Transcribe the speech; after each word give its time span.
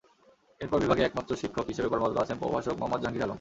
এরপর 0.61 0.77
বিভাগে 0.79 1.03
একমাত্র 1.05 1.31
শিক্ষক 1.35 1.65
হিসেবে 1.67 1.89
কর্মরত 1.89 2.17
আছেন 2.17 2.37
প্রভাষক 2.37 2.75
মোহাম্মদ 2.77 2.99
জাহাঙ্গীর 3.01 3.23
আলম। 3.23 3.29